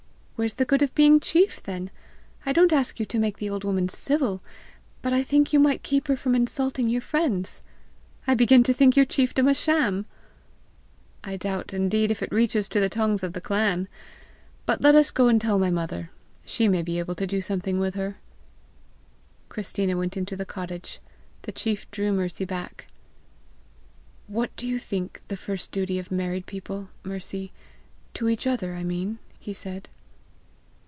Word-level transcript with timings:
"Where's 0.41 0.55
the 0.55 0.65
good 0.65 0.81
of 0.81 0.91
being 0.95 1.19
chief 1.19 1.61
then? 1.61 1.91
I 2.47 2.51
don't 2.51 2.73
ask 2.73 2.99
you 2.99 3.05
to 3.05 3.19
make 3.19 3.37
the 3.37 3.47
old 3.47 3.63
woman 3.63 3.87
civil, 3.87 4.41
but 5.03 5.13
I 5.13 5.21
think 5.21 5.53
you 5.53 5.59
might 5.59 5.83
keep 5.83 6.07
her 6.07 6.15
from 6.15 6.33
insulting 6.33 6.89
your 6.89 6.99
friends! 7.01 7.61
I 8.25 8.33
begin 8.33 8.63
to 8.63 8.73
think 8.73 8.97
your 8.97 9.05
chiefdom 9.05 9.47
a 9.47 9.53
sham!" 9.53 10.07
"I 11.23 11.37
doubt 11.37 11.75
indeed 11.75 12.09
if 12.09 12.23
it 12.23 12.31
reaches 12.31 12.67
to 12.69 12.79
the 12.79 12.89
tongues 12.89 13.21
of 13.21 13.33
the 13.33 13.39
clan! 13.41 13.87
But 14.65 14.81
let 14.81 14.95
us 14.95 15.11
go 15.11 15.27
and 15.27 15.39
tell 15.39 15.59
my 15.59 15.69
mother. 15.69 16.09
She 16.43 16.67
may 16.67 16.81
be 16.81 16.97
able 16.97 17.13
to 17.17 17.27
do 17.27 17.39
something 17.39 17.77
with 17.77 17.93
her!" 17.93 18.17
Christina 19.47 19.95
went 19.95 20.17
into 20.17 20.35
the 20.35 20.43
cottage; 20.43 20.99
the 21.43 21.51
chief 21.51 21.85
drew 21.91 22.11
Mercy 22.11 22.45
back. 22.45 22.87
"What 24.25 24.55
do 24.55 24.65
you 24.65 24.79
think 24.79 25.21
the 25.27 25.37
first 25.37 25.71
duty 25.71 25.99
of 25.99 26.09
married 26.09 26.47
people, 26.47 26.89
Mercy 27.03 27.51
to 28.15 28.27
each 28.27 28.47
other, 28.47 28.73
I 28.73 28.83
mean," 28.83 29.19
he 29.39 29.53
said. 29.53 29.87